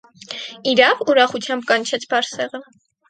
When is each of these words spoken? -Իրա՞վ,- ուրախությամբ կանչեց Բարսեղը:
-Իրա՞վ,- 0.71 1.05
ուրախությամբ 1.13 1.67
կանչեց 1.73 2.09
Բարսեղը: 2.15 2.63